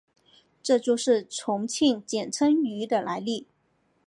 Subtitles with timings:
[0.63, 3.45] 这就是重庆简称渝的来历。